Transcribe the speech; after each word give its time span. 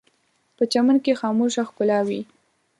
په 0.57 0.63
چمن 0.71 0.97
کې 1.03 1.17
خاموشه 1.21 1.63
ښکلا 1.69 1.99
وي 2.07 2.21